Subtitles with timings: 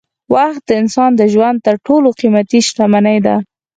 [0.33, 3.35] وخت د انسان د ژوند تر ټولو قېمتي شتمني ده.